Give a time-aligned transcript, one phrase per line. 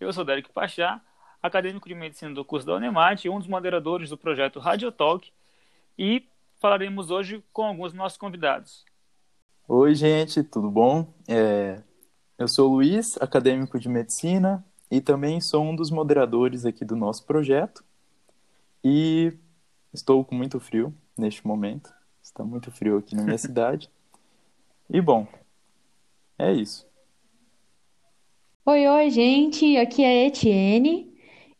[0.00, 0.98] Eu sou Derek Pachá,
[1.42, 5.30] acadêmico de medicina do curso da Unemat e um dos moderadores do projeto Radiotalk,
[5.98, 6.26] e
[6.58, 8.86] falaremos hoje com alguns dos nossos convidados.
[9.68, 11.12] Oi, gente, tudo bom?
[11.28, 11.82] É...
[12.38, 16.96] Eu sou o Luiz, acadêmico de medicina, e também sou um dos moderadores aqui do
[16.96, 17.84] nosso projeto.
[18.82, 19.34] E
[19.92, 21.92] estou com muito frio neste momento.
[22.22, 23.90] Está muito frio aqui na minha cidade.
[24.88, 25.28] E bom,
[26.38, 26.89] é isso.
[28.70, 29.76] Oi, oi, gente.
[29.78, 31.12] Aqui é a Etienne.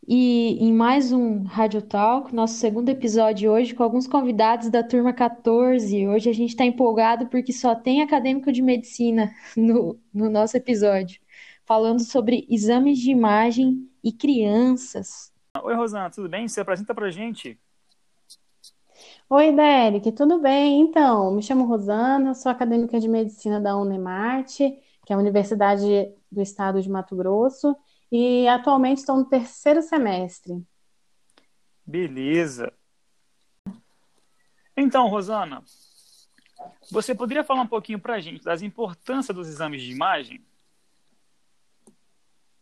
[0.06, 5.12] E em mais um Radio Talk, nosso segundo episódio hoje, com alguns convidados da turma
[5.12, 6.06] 14.
[6.06, 11.20] Hoje a gente está empolgado porque só tem acadêmico de medicina no, no nosso episódio,
[11.66, 15.32] falando sobre exames de imagem e crianças.
[15.64, 16.46] Oi, Rosana, tudo bem?
[16.46, 17.58] Se apresenta pra gente.
[19.28, 20.80] Oi, Derek, tudo bem?
[20.82, 26.40] Então, me chamo Rosana, sou acadêmica de medicina da Unemate, que é a Universidade do
[26.40, 27.76] Estado de Mato Grosso,
[28.10, 30.64] e atualmente estou no terceiro semestre.
[31.86, 32.72] Beleza.
[34.76, 35.62] Então, Rosana,
[36.90, 40.44] você poderia falar um pouquinho para a gente das importâncias dos exames de imagem?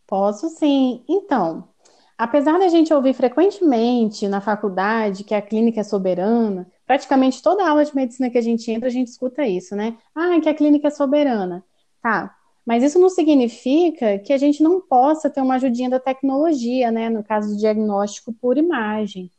[0.06, 1.04] Posso sim.
[1.08, 1.68] Então,
[2.16, 7.84] apesar da gente ouvir frequentemente na faculdade que a clínica é soberana, praticamente toda aula
[7.84, 9.98] de medicina que a gente entra, a gente escuta isso, né?
[10.14, 11.64] Ah, que a clínica é soberana.
[12.02, 12.37] Tá,
[12.68, 17.08] mas isso não significa que a gente não possa ter uma ajudinha da tecnologia, né?
[17.08, 19.30] No caso do diagnóstico por imagem.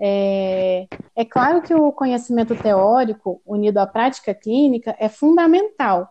[0.00, 6.08] É, é claro que o conhecimento teórico unido à prática clínica é fundamental.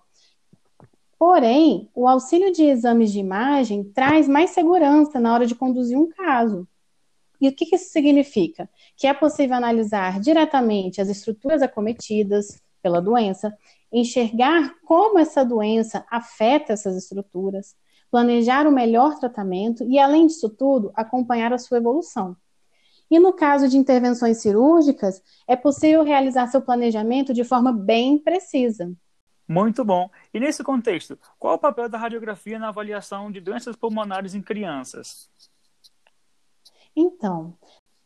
[1.18, 6.09] Porém, o auxílio de exames de imagem traz mais segurança na hora de conduzir um
[6.09, 6.68] caso.
[7.42, 8.70] E o que, que isso significa?
[8.96, 13.56] Que é possível analisar diretamente as estruturas acometidas pela doença
[13.92, 17.76] enxergar como essa doença afeta essas estruturas,
[18.10, 22.36] planejar o melhor tratamento e, além disso tudo, acompanhar a sua evolução.
[23.09, 28.91] E no caso de intervenções cirúrgicas, é possível realizar seu planejamento de forma bem precisa.
[29.46, 30.09] Muito bom.
[30.34, 35.30] E nesse contexto, qual o papel da radiografia na avaliação de doenças pulmonares em crianças?
[36.96, 37.58] Então,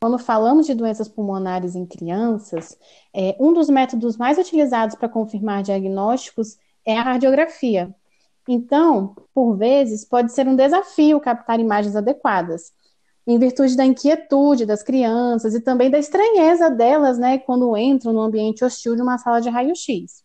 [0.05, 2.77] quando falamos de doenças pulmonares em crianças,
[3.11, 7.91] é, um dos métodos mais utilizados para confirmar diagnósticos é a radiografia.
[8.47, 12.71] Então, por vezes, pode ser um desafio captar imagens adequadas,
[13.25, 18.21] em virtude da inquietude das crianças e também da estranheza delas, né, quando entram no
[18.21, 20.23] ambiente hostil de uma sala de raio-x.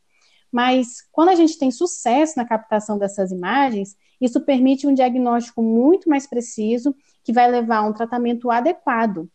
[0.53, 6.07] Mas quando a gente tem sucesso na captação dessas imagens, isso permite um diagnóstico muito
[6.07, 9.27] mais preciso, que vai levar a um tratamento adequado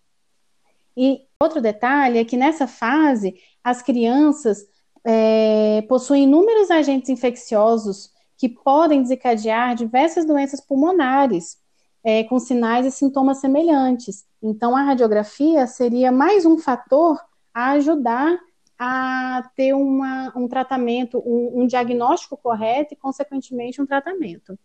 [0.96, 4.66] e outro detalhe é que nessa fase, as crianças
[5.06, 11.58] é, possuem inúmeros agentes infecciosos que podem desencadear diversas doenças pulmonares,
[12.04, 14.26] é, com sinais e sintomas semelhantes.
[14.42, 17.20] Então, a radiografia seria mais um fator
[17.54, 18.38] a ajudar
[18.78, 24.58] a ter uma, um tratamento, um, um, diagnóstico correto e, consequentemente, um tratamento.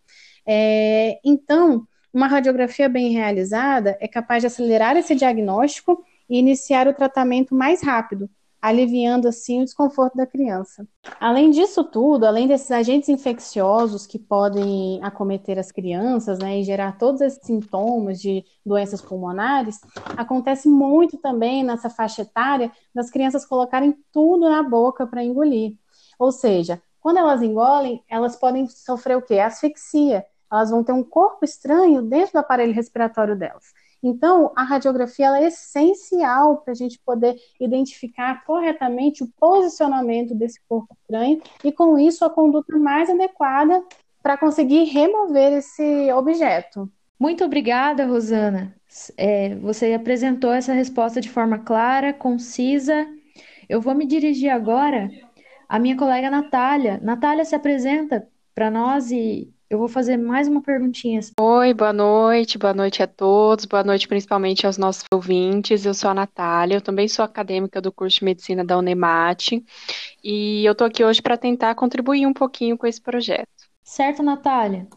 [0.45, 6.93] É, então, uma radiografia bem realizada é capaz de acelerar esse diagnóstico e iniciar o
[6.93, 8.29] tratamento mais rápido,
[8.61, 10.87] aliviando assim o desconforto da criança.
[11.19, 16.97] Além disso tudo, além desses agentes infecciosos que podem acometer as crianças né, e gerar
[16.97, 19.81] todos esses sintomas de doenças pulmonares,
[20.15, 25.75] acontece muito também nessa faixa etária das crianças colocarem tudo na boca para engolir.
[26.17, 29.39] Ou seja, quando elas engolem, elas podem sofrer o quê?
[29.39, 30.25] Asfixia.
[30.49, 33.73] Elas vão ter um corpo estranho dentro do aparelho respiratório delas.
[34.03, 40.95] Então, a radiografia é essencial para a gente poder identificar corretamente o posicionamento desse corpo
[40.99, 43.83] estranho e, com isso, a conduta mais adequada
[44.21, 46.89] para conseguir remover esse objeto.
[47.19, 48.75] Muito obrigada, Rosana.
[49.15, 53.07] É, você apresentou essa resposta de forma clara, concisa.
[53.69, 55.09] Eu vou me dirigir agora
[55.69, 56.99] à minha colega Natália.
[57.01, 61.21] Natália, se apresenta para nós e eu vou fazer mais uma perguntinha.
[61.39, 65.85] Oi, boa noite, boa noite a todos, boa noite principalmente aos nossos ouvintes.
[65.85, 69.63] Eu sou a Natália, eu também sou acadêmica do curso de medicina da Unemate
[70.21, 73.47] e eu estou aqui hoje para tentar contribuir um pouquinho com esse projeto.
[73.81, 74.87] Certo, Natália.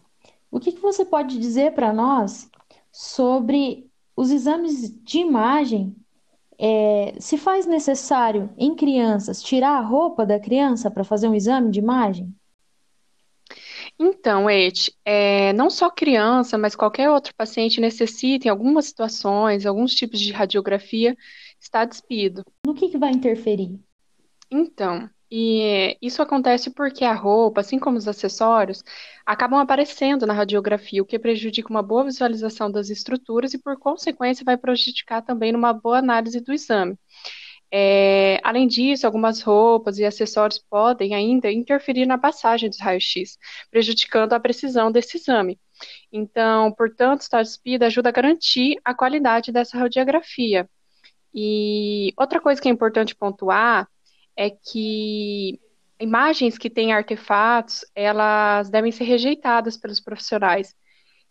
[0.51, 2.49] O que, que você pode dizer para nós
[2.91, 5.95] sobre os exames de imagem?
[6.59, 11.71] É, se faz necessário em crianças tirar a roupa da criança para fazer um exame
[11.71, 12.35] de imagem?
[13.97, 19.95] Então, Ed, é, não só criança, mas qualquer outro paciente necessita, em algumas situações, alguns
[19.95, 21.15] tipos de radiografia,
[21.59, 22.43] estar despido.
[22.67, 23.79] No que, que vai interferir?
[24.51, 28.83] Então, E isso acontece porque a roupa, assim como os acessórios,
[29.25, 34.45] acabam aparecendo na radiografia, o que prejudica uma boa visualização das estruturas e, por consequência,
[34.45, 36.97] vai prejudicar também numa boa análise do exame.
[37.71, 43.37] É, além disso, algumas roupas e acessórios podem ainda interferir na passagem dos raios-x,
[43.69, 45.59] prejudicando a precisão desse exame.
[46.11, 50.69] Então, portanto, o Star Speed ajuda a garantir a qualidade dessa radiografia.
[51.33, 53.89] E outra coisa que é importante pontuar
[54.37, 55.59] é que
[55.99, 60.73] imagens que têm artefatos, elas devem ser rejeitadas pelos profissionais.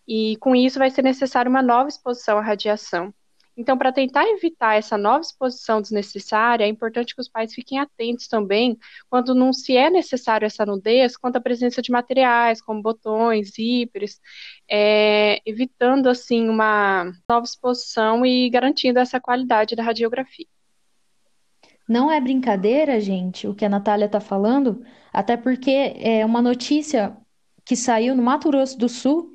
[0.06, 3.14] E com isso vai ser necessária uma nova exposição à radiação.
[3.56, 8.26] Então, para tentar evitar essa nova exposição desnecessária, é importante que os pais fiquem atentos
[8.26, 8.76] também
[9.08, 14.20] quando não se é necessário essa nudez, quanto à presença de materiais como botões, zíperes,
[14.68, 20.46] é, evitando assim uma nova exposição e garantindo essa qualidade da radiografia.
[21.88, 27.16] Não é brincadeira, gente, o que a Natália está falando, até porque é uma notícia
[27.64, 29.32] que saiu no Mato Grosso do Sul.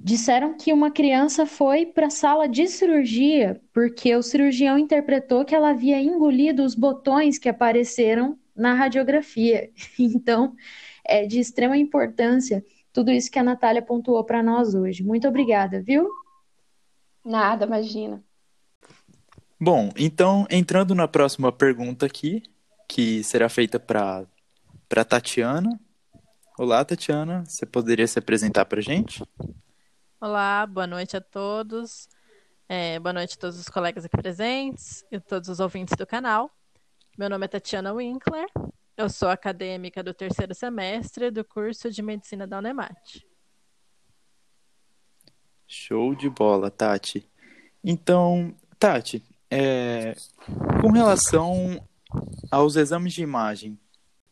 [0.00, 5.54] Disseram que uma criança foi para a sala de cirurgia porque o cirurgião interpretou que
[5.54, 9.70] ela havia engolido os botões que apareceram na radiografia.
[9.98, 10.54] Então,
[11.04, 15.02] é de extrema importância tudo isso que a Natália pontuou para nós hoje.
[15.02, 16.08] Muito obrigada, viu?
[17.24, 18.22] Nada, imagina.
[19.60, 22.42] Bom, então, entrando na próxima pergunta aqui,
[22.88, 24.24] que será feita para
[24.88, 25.78] para Tatiana.
[26.58, 29.22] Olá, Tatiana, você poderia se apresentar para a gente?
[30.20, 32.08] Olá, boa noite a todos.
[32.68, 36.50] É, boa noite a todos os colegas aqui presentes e todos os ouvintes do canal.
[37.16, 38.48] Meu nome é Tatiana Winkler,
[38.96, 43.24] eu sou acadêmica do terceiro semestre do curso de Medicina da Unemat.
[45.68, 47.24] Show de bola, Tati.
[47.84, 50.16] Então, Tati, é,
[50.80, 51.80] com relação
[52.50, 53.78] aos exames de imagem,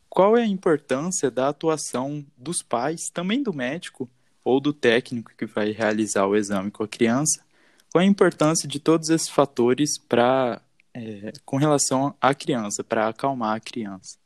[0.09, 4.11] qual é a importância da atuação dos pais, também do médico
[4.47, 7.45] ou do técnico que vai realizar o exame com a criança?
[7.91, 10.63] Qual a importância de todos esses fatores para
[10.95, 14.17] é, com relação à criança, para acalmar a criança?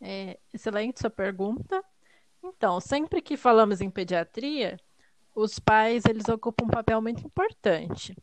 [0.00, 1.84] É, excelente sua pergunta.
[2.42, 4.76] Então, sempre que falamos em pediatria,
[5.36, 8.16] os pais eles ocupam um papel muito importante.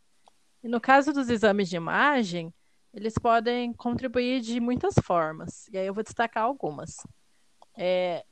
[0.61, 2.53] E no caso dos exames de imagem,
[2.93, 5.69] eles podem contribuir de muitas formas.
[5.69, 6.97] E aí eu vou destacar algumas.
[7.77, 8.25] É,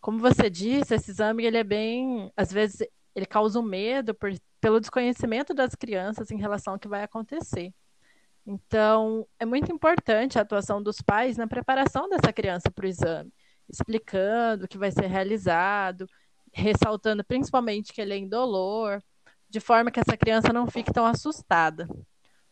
[0.00, 4.30] como você disse, esse exame ele é bem, às vezes ele causa um medo por,
[4.60, 7.72] pelo desconhecimento das crianças em relação ao que vai acontecer.
[8.46, 13.32] Então, é muito importante a atuação dos pais na preparação dessa criança para o exame,
[13.68, 16.06] explicando o que vai ser realizado,
[16.52, 19.02] ressaltando principalmente que ele é indolor,
[19.48, 21.88] de forma que essa criança não fique tão assustada.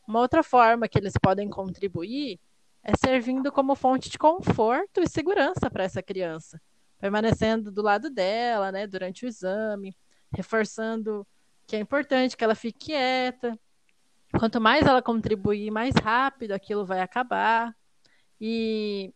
[0.06, 2.40] Uma outra forma que eles podem contribuir
[2.82, 6.60] é servindo como fonte de conforto e segurança para essa criança,
[6.98, 9.96] permanecendo do lado dela, né, durante o exame,
[10.32, 11.26] reforçando
[11.66, 13.58] que é importante que ela fique quieta.
[14.38, 17.74] Quanto mais ela contribuir, mais rápido aquilo vai acabar.
[18.40, 19.14] E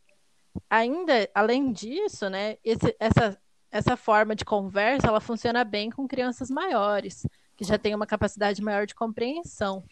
[0.70, 3.40] ainda, além disso, né, esse, essa,
[3.70, 7.26] essa forma de conversa, ela funciona bem com crianças maiores,
[7.56, 9.84] que já tem uma capacidade maior de compreensão.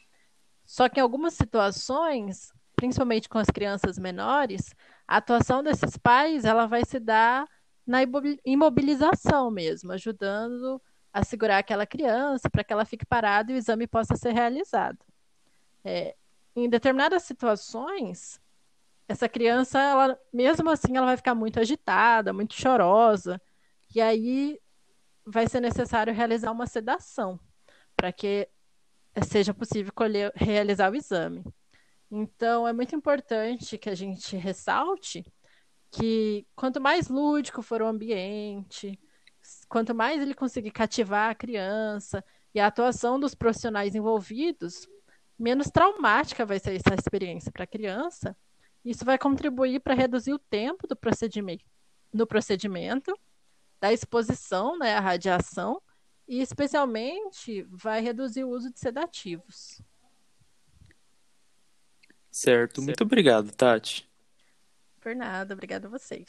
[0.65, 4.75] Só que em algumas situações, principalmente com as crianças menores,
[5.07, 7.47] a atuação desses pais ela vai se dar
[7.87, 8.01] na
[8.45, 13.87] imobilização mesmo, ajudando a segurar aquela criança para que ela fique parada e o exame
[13.87, 14.99] possa ser realizado.
[15.85, 16.17] É,
[16.55, 18.41] em determinadas situações,
[19.09, 23.41] essa criança, ela, mesmo assim, ela vai ficar muito agitada, muito chorosa,
[23.95, 24.61] e aí
[25.25, 27.39] vai ser necessário realizar uma sedação
[27.97, 28.49] para que
[29.27, 31.45] seja possível colher, realizar o exame.
[32.11, 35.25] Então, é muito importante que a gente ressalte
[35.97, 38.99] que quanto mais lúdico for o ambiente,
[39.69, 42.23] quanto mais ele conseguir cativar a criança
[42.55, 44.87] e a atuação dos profissionais envolvidos,
[45.39, 48.37] menos traumática vai ser essa experiência para a criança.
[48.85, 51.65] Isso vai contribuir para reduzir o tempo do procedimento,
[52.13, 53.19] do procedimento,
[53.81, 55.81] da exposição né, à radiação
[56.29, 59.81] e especialmente vai reduzir o uso de sedativos.
[62.31, 64.06] Certo, muito obrigado, Tati.
[65.07, 66.27] Por nada, obrigada a vocês.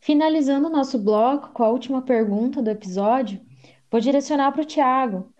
[0.00, 3.44] Finalizando o nosso bloco com a última pergunta do episódio,
[3.90, 5.30] vou direcionar para o Tiago.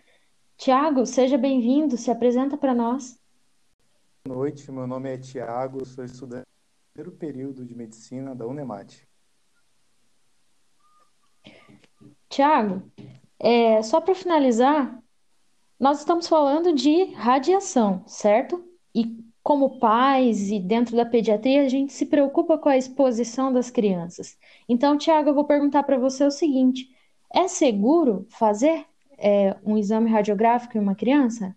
[0.58, 3.18] Tiago, seja bem-vindo, se apresenta para nós.
[4.26, 8.96] Boa noite, meu nome é Tiago, sou estudante do primeiro período de medicina da Unemat.
[12.28, 12.92] Tiago,
[13.38, 15.02] é, só para finalizar,
[15.80, 18.62] nós estamos falando de radiação, certo?
[18.94, 23.70] E como pais e dentro da pediatria, a gente se preocupa com a exposição das
[23.70, 24.36] crianças.
[24.68, 26.94] Então, Tiago, eu vou perguntar para você o seguinte:
[27.34, 28.84] é seguro fazer
[29.16, 31.56] é, um exame radiográfico em uma criança?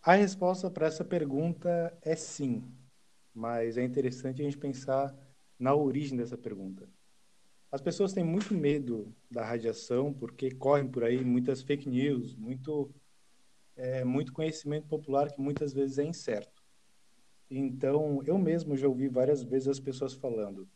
[0.00, 2.62] A resposta para essa pergunta é sim,
[3.34, 5.12] mas é interessante a gente pensar
[5.58, 6.88] na origem dessa pergunta.
[7.72, 12.88] As pessoas têm muito medo da radiação porque correm por aí muitas fake news, muito
[13.80, 16.62] é, muito conhecimento popular que muitas vezes é incerto.
[17.50, 20.68] Então, eu mesmo já ouvi várias vezes as pessoas falando: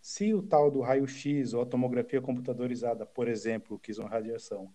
[0.00, 4.72] se o tal do raio-x ou a tomografia computadorizada, por exemplo, que usam radiação,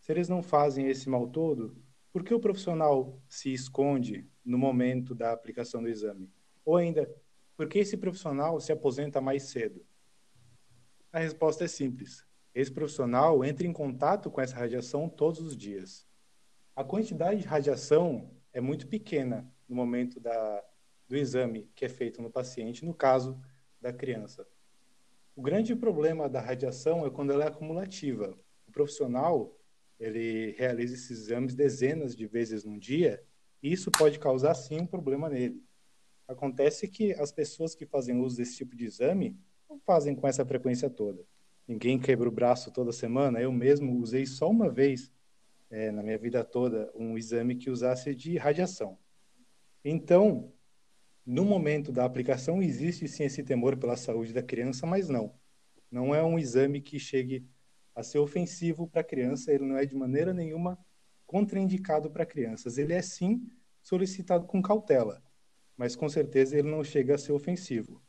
[0.00, 1.76] se eles não fazem esse mal todo,
[2.12, 6.28] por que o profissional se esconde no momento da aplicação do exame?
[6.64, 7.08] Ou ainda,
[7.56, 9.86] por que esse profissional se aposenta mais cedo?
[11.12, 12.26] A resposta é simples.
[12.52, 16.07] Esse profissional entra em contato com essa radiação todos os dias.
[16.78, 20.64] A quantidade de radiação é muito pequena no momento da,
[21.08, 23.36] do exame que é feito no paciente, no caso
[23.80, 24.46] da criança.
[25.34, 28.38] O grande problema da radiação é quando ela é acumulativa.
[28.68, 29.58] O profissional
[29.98, 33.24] ele realiza esses exames dezenas de vezes num dia
[33.60, 35.60] e isso pode causar sim um problema nele.
[36.28, 39.36] Acontece que as pessoas que fazem uso desse tipo de exame
[39.68, 41.26] não fazem com essa frequência toda.
[41.66, 43.40] Ninguém quebra o braço toda semana.
[43.40, 45.10] Eu mesmo usei só uma vez
[45.70, 48.98] é, na minha vida toda um exame que usasse de radiação.
[49.84, 50.52] Então,
[51.24, 55.34] no momento da aplicação, existe sim esse temor pela saúde da criança, mas não.
[55.90, 57.46] Não é um exame que chegue
[57.94, 60.78] a ser ofensivo para a criança, ele não é de maneira nenhuma
[61.26, 62.78] contraindicado para crianças.
[62.78, 63.46] Ele é sim
[63.82, 65.22] solicitado com cautela,
[65.76, 68.02] mas com certeza ele não chega a ser ofensivo.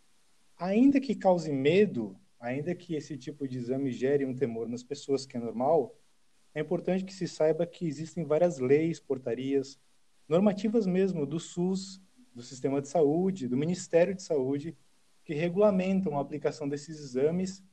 [0.58, 5.26] Ainda que cause medo, ainda que esse tipo de exame gere um temor nas pessoas,
[5.26, 5.99] que é normal,
[6.54, 9.80] é importante que se saiba que existem várias leis, portarias,
[10.28, 12.02] normativas mesmo do SUS,
[12.34, 14.78] do Sistema de Saúde, do Ministério de Saúde,
[15.24, 17.64] que regulamentam a aplicação desses exames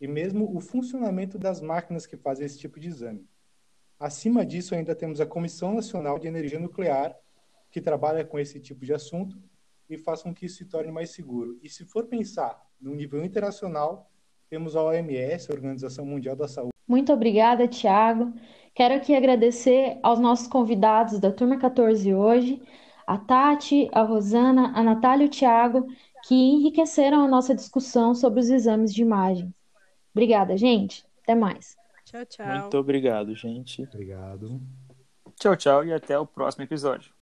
[0.00, 3.26] e mesmo o funcionamento das máquinas que fazem esse tipo de exame.
[3.98, 7.18] Acima disso, ainda temos a Comissão Nacional de Energia Nuclear,
[7.70, 9.42] que trabalha com esse tipo de assunto
[9.88, 11.58] e faz com que isso se torne mais seguro.
[11.62, 14.10] E se for pensar no nível internacional,
[14.48, 18.32] temos a OMS, a Organização Mundial da Saúde, muito obrigada, Tiago.
[18.74, 22.62] Quero aqui agradecer aos nossos convidados da turma 14 hoje,
[23.06, 25.86] a Tati, a Rosana, a Natália e o Tiago,
[26.26, 29.54] que enriqueceram a nossa discussão sobre os exames de imagem.
[30.12, 31.04] Obrigada, gente.
[31.22, 31.76] Até mais.
[32.04, 32.46] Tchau, tchau.
[32.46, 33.82] Muito obrigado, gente.
[33.82, 34.60] Obrigado.
[35.38, 37.12] Tchau, tchau e até o próximo episódio.